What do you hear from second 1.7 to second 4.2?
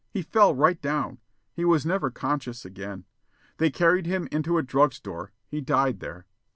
never conscious again. They carried